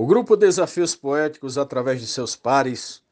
[0.00, 3.02] O grupo Desafios Poéticos, através de seus pares,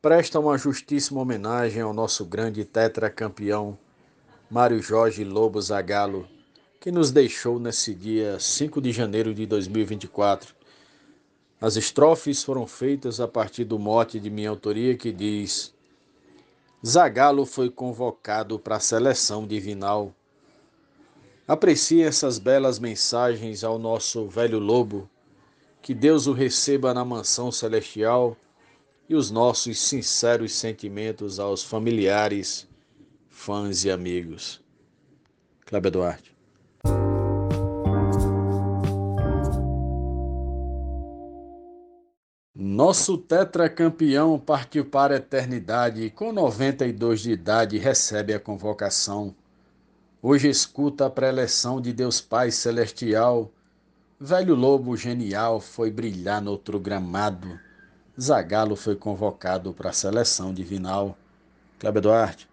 [0.00, 3.78] presta uma justíssima homenagem ao nosso grande tetracampeão
[4.50, 6.26] Mário Jorge Lobo Zagallo,
[6.80, 10.54] que nos deixou nesse dia 5 de janeiro de 2024.
[11.60, 15.74] As estrofes foram feitas a partir do mote de minha autoria que diz:
[16.82, 20.14] Zagallo foi convocado para a seleção divinal.
[21.46, 25.06] Aprecie essas belas mensagens ao nosso velho lobo
[25.82, 28.36] que Deus o receba na mansão celestial
[29.08, 32.68] e os nossos sinceros sentimentos aos familiares,
[33.28, 34.60] fãs e amigos.
[35.66, 36.36] Cláudio Duarte.
[42.54, 49.34] Nosso tetracampeão partiu para a eternidade com 92 de idade recebe a convocação.
[50.22, 53.50] Hoje escuta a preleção de Deus Pai Celestial
[54.22, 57.58] Velho lobo genial foi brilhar no outro gramado.
[58.20, 61.16] Zagalo foi convocado para a seleção divinal.
[61.78, 62.46] Cleber Duarte.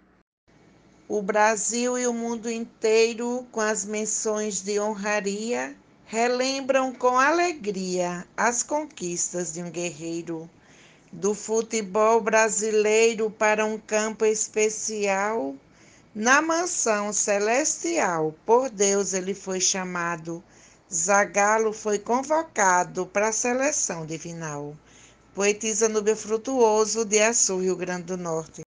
[1.09, 8.64] O Brasil e o mundo inteiro, com as menções de honraria, relembram com alegria as
[8.64, 10.49] conquistas de um guerreiro.
[11.11, 15.53] Do futebol brasileiro para um campo especial,
[16.16, 20.42] na mansão celestial, por Deus ele foi chamado
[20.93, 24.73] Zagallo foi convocado para a seleção divinal.
[25.35, 28.61] Poetisa Núbia Frutuoso, de Açu, Rio Grande do Norte.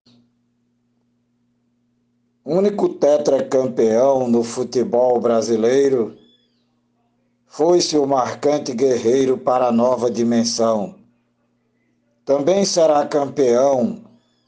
[2.44, 6.18] Único tetracampeão no futebol brasileiro,
[7.46, 10.96] foi-se o marcante guerreiro para a nova dimensão.
[12.24, 14.02] Também será campeão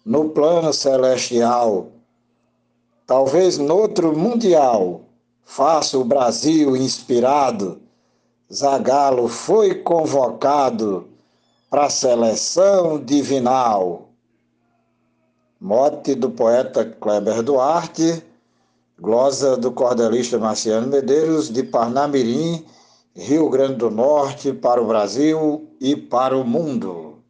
[0.05, 1.93] no plano celestial,
[3.07, 5.03] talvez noutro mundial
[5.53, 7.83] Faça o Brasil inspirado.
[8.53, 11.09] Zagallo foi convocado
[11.69, 14.11] para a seleção divinal.
[15.61, 18.25] Mote do poeta Kleber Duarte,
[18.97, 22.65] glosa do cordelista Marciano Medeiros, de Parnamirim,
[23.17, 27.25] Rio Grande do Norte, para o Brasil e para o mundo.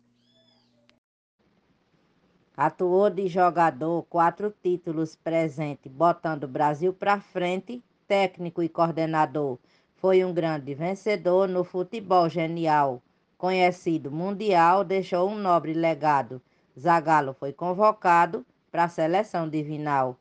[2.54, 9.56] Atuou de jogador, quatro títulos presente, botando o Brasil para frente técnico e coordenador.
[9.94, 13.00] Foi um grande vencedor no futebol genial.
[13.38, 16.42] Conhecido mundial, deixou um nobre legado.
[16.76, 20.18] Zagallo foi convocado para a seleção divinal.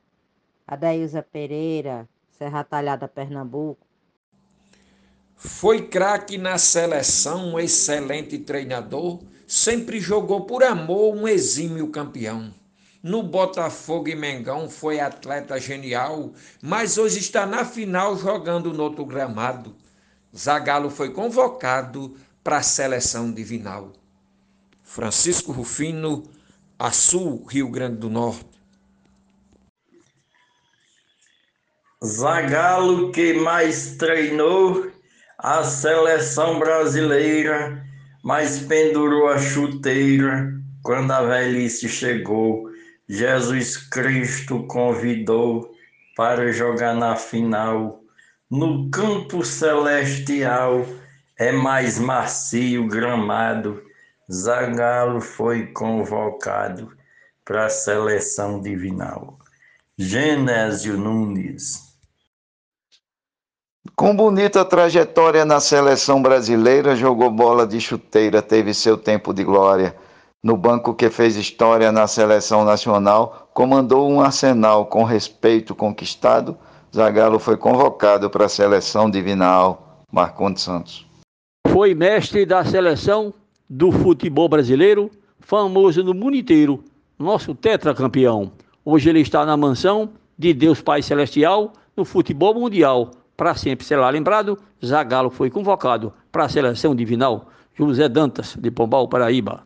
[0.68, 3.88] Adailza Pereira, Serra Talhada, Pernambuco.
[5.36, 12.54] Foi craque na seleção, um excelente treinador, sempre jogou por amor um exímio campeão.
[13.02, 19.06] No Botafogo e Mengão foi atleta genial, mas hoje está na final jogando no outro
[19.06, 19.74] gramado.
[20.36, 23.94] Zagallo foi convocado para a seleção divinal.
[24.84, 26.30] Francisco Rufino,
[26.78, 28.60] Açu, Rio Grande do Norte.
[32.04, 34.92] Zagallo que mais treinou
[35.38, 37.82] a seleção brasileira,
[38.22, 42.70] mas pendurou a chuteira quando a velhice chegou
[43.10, 45.74] Jesus Cristo convidou
[46.16, 48.04] para jogar na final.
[48.48, 50.86] No campo celestial
[51.36, 53.82] é mais macio gramado.
[54.32, 56.96] Zagallo foi convocado
[57.44, 59.40] para a seleção divinal.
[59.98, 61.90] Genésio Nunes.
[63.96, 69.96] Com bonita trajetória na seleção brasileira, jogou bola de chuteira, teve seu tempo de glória
[70.44, 76.58] no banco que fez história na seleção nacional, comandou um arsenal com respeito conquistado.
[76.96, 80.06] Zagallo foi convocado para a seleção divinal.
[80.12, 81.06] Marcondes Santos.
[81.68, 83.34] Foi mestre da seleção
[83.70, 86.84] do futebol brasileiro, famoso no mundo inteiro,
[87.18, 88.52] nosso tetracampeão.
[88.84, 93.12] Hoje ele está na mansão de Deus Pai Celestial no futebol mundial.
[93.38, 97.50] Para sempre será lembrado, Zagallo foi convocado para a seleção divinal.
[97.76, 99.64] José Dantas, de Pombal, Paraíba.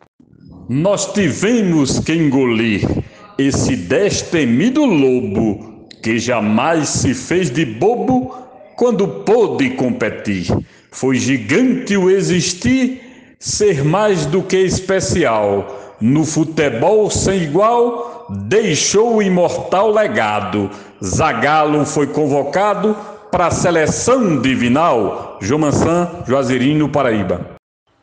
[0.68, 2.88] Nós tivemos que engolir
[3.36, 8.34] esse destemido lobo que jamais se fez de bobo
[8.74, 10.46] quando pôde competir.
[10.90, 15.96] Foi gigante o existir, ser mais do que especial.
[16.00, 20.70] No futebol sem igual, deixou o imortal legado.
[21.04, 22.96] Zagalo foi convocado
[23.30, 25.38] para a seleção divinal.
[25.42, 27.54] João Mansan, Juazeirinho, Paraíba.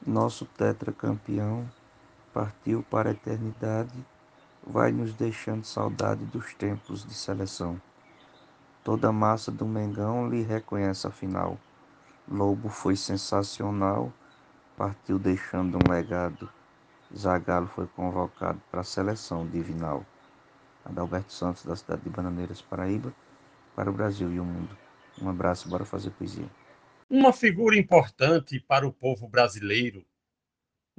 [0.06, 1.64] Nosso tetracampeão
[2.34, 3.94] partiu para a eternidade,
[4.66, 7.82] vai nos deixando saudade dos tempos de seleção.
[8.84, 11.58] Toda a massa do Mengão lhe reconhece a final.
[12.28, 14.12] Lobo foi sensacional,
[14.78, 16.50] partiu deixando um legado.
[17.16, 20.06] Zagallo foi convocado para a seleção divinal.
[20.86, 23.14] Adalberto Santos, da cidade de Bananeiras, Paraíba,
[23.76, 24.76] para o Brasil e o mundo.
[25.22, 26.50] Um abraço, bora fazer poesia.
[27.10, 30.04] Uma figura importante para o povo brasileiro,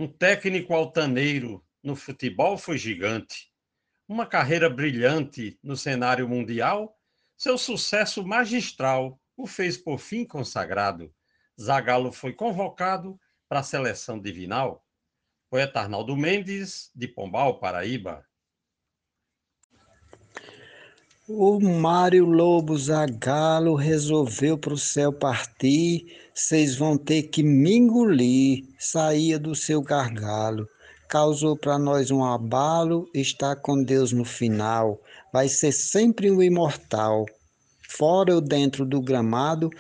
[0.03, 3.53] um técnico altaneiro no futebol foi gigante,
[4.09, 6.99] uma carreira brilhante no cenário mundial,
[7.37, 11.15] seu sucesso magistral o fez por fim consagrado.
[11.61, 13.17] Zagallo foi convocado
[13.49, 14.85] para a seleção divinal.
[15.49, 18.27] Poeta Arnaldo Mendes, de Pombal, Paraíba.
[21.29, 26.05] O Mário Lobo Zagalo resolveu para o céu partir,
[26.35, 30.69] vocês vão ter que me engolir, saía do seu gargalo.
[31.09, 35.01] Causou para nós um abalo, está com Deus no final,
[35.33, 37.25] vai ser sempre um imortal.
[37.89, 39.71] Fora ou dentro do gramado,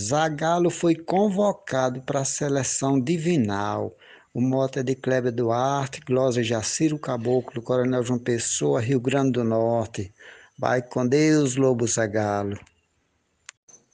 [0.00, 3.92] Zagalo foi convocado para a seleção divinal.
[4.32, 9.42] O mote é de Kleber Duarte, Glosa Jaciro Caboclo, Coronel João Pessoa, Rio Grande do
[9.42, 10.14] Norte.
[10.58, 12.58] Vai com Deus, Lobo Zagalo.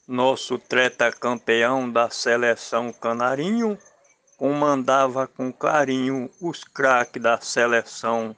[0.07, 3.79] Nosso treta campeão da seleção Canarinho
[4.37, 8.37] comandava com carinho os craques da seleção.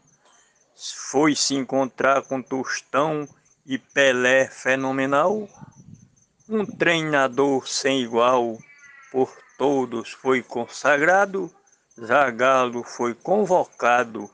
[1.11, 3.27] Foi se encontrar com Tostão
[3.65, 5.49] e Pelé fenomenal.
[6.49, 8.59] Um treinador sem igual,
[9.11, 11.53] por todos foi consagrado.
[11.99, 14.31] Zagallo foi convocado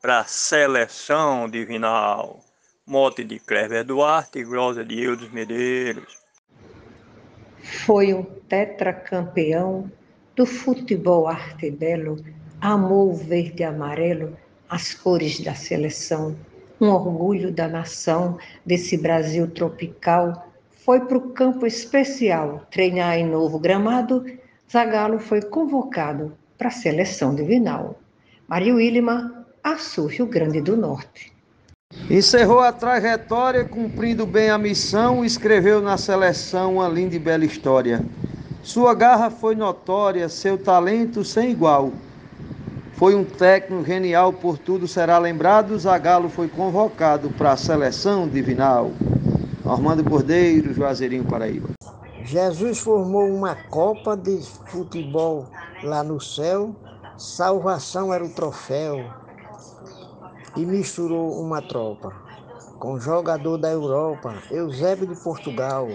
[0.00, 2.47] para a seleção divinal
[2.88, 6.16] mote de Cleber Duarte e glosa de Eudes Medeiros.
[7.84, 9.92] Foi um tetracampeão
[10.34, 12.16] do futebol arte belo,
[12.58, 14.34] amou o verde e amarelo,
[14.70, 16.34] as cores da seleção,
[16.80, 20.48] um orgulho da nação desse Brasil tropical.
[20.70, 24.24] Foi para o campo especial treinar em novo gramado.
[24.70, 28.00] Zagallo foi convocado para a seleção divinal.
[28.46, 31.37] Mário Willima, Açu, Rio Grande do Norte.
[32.10, 38.02] Encerrou a trajetória, cumprindo bem a missão, escreveu na seleção uma linda e bela história.
[38.62, 41.92] Sua garra foi notória, seu talento sem igual.
[42.94, 45.78] Foi um técnico genial, por tudo será lembrado.
[45.78, 48.90] Zagallo foi convocado para a seleção divinal.
[49.66, 51.68] Armando Cordeiro, Juazeirinho, Paraíba.
[52.24, 55.46] Jesus formou uma Copa de futebol
[55.82, 56.74] lá no céu.
[57.18, 59.27] Salvação era o troféu
[60.56, 62.28] e misturou uma tropa
[62.78, 65.88] com jogador da Europa, Eusébio de Portugal,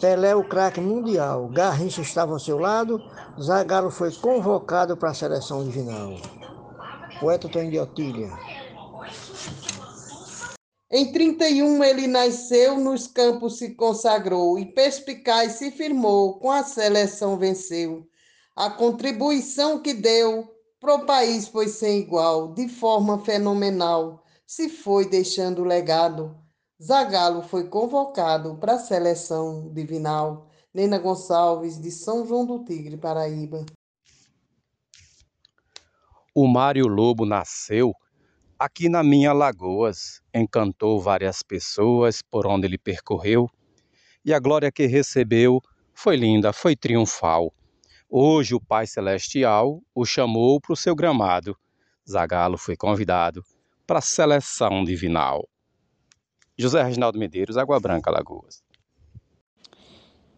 [0.00, 3.02] Pelé o craque mundial, Garrincha estava ao seu lado,
[3.40, 6.14] Zagallo foi convocado para a seleção divinal.
[7.20, 8.30] Poeta Tony de Otília.
[10.90, 17.36] Em 31 ele nasceu, nos campos se consagrou e perspicaz se firmou, com a seleção
[17.36, 18.06] venceu.
[18.56, 20.48] A contribuição que deu
[20.80, 26.34] Pro país foi sem igual, de forma fenomenal, se foi deixando legado.
[26.82, 30.48] Zagallo foi convocado para a seleção divinal.
[30.72, 33.66] Nena Gonçalves, de São João do Tigre, Paraíba.
[36.34, 37.92] O Mário Lobo nasceu
[38.58, 43.50] aqui na minha Lagoas, encantou várias pessoas por onde ele percorreu,
[44.24, 45.60] e a glória que recebeu
[45.92, 47.52] foi linda, foi triunfal.
[48.12, 51.56] Hoje o Pai Celestial o chamou para o seu gramado.
[52.04, 53.44] Zagalo foi convidado
[53.86, 55.48] para a seleção divinal.
[56.58, 58.64] José Reginaldo Medeiros, Água Branca, Lagoas.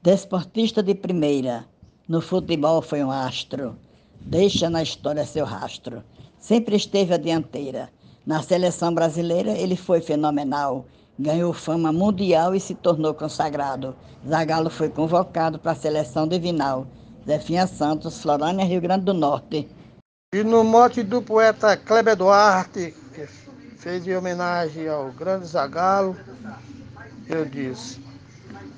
[0.02, 1.66] Desportista de primeira,
[2.06, 3.74] no futebol foi um astro.
[4.20, 6.04] Deixa na história seu rastro.
[6.38, 7.90] Sempre esteve à dianteira.
[8.26, 10.84] Na seleção brasileira ele foi fenomenal.
[11.18, 13.96] Ganhou fama mundial e se tornou consagrado.
[14.28, 16.86] Zagallo foi convocado para a seleção divinal.
[17.26, 19.68] Zefinha Santos, Florânia, Rio Grande do Norte.
[20.34, 23.26] E no mote do poeta Kleber Duarte, que
[23.76, 26.16] fez em homenagem ao grande Zagalo,
[27.28, 28.00] eu disse: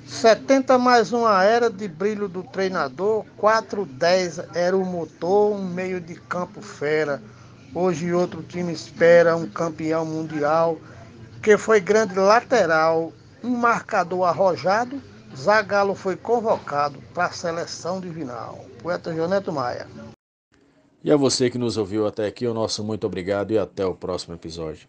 [0.05, 6.13] 70 mais uma era de brilho do treinador, 410 era o motor, um meio de
[6.13, 7.21] campo fera.
[7.73, 10.77] Hoje outro time espera um campeão mundial,
[11.41, 13.11] que foi grande lateral,
[13.43, 15.01] um marcador arrojado
[15.35, 18.65] Zagallo foi convocado para a seleção divinal.
[18.81, 19.87] Poeta Joneto Maia.
[21.03, 23.93] E a você que nos ouviu até aqui, o nosso muito obrigado e até o
[23.93, 24.87] próximo episódio.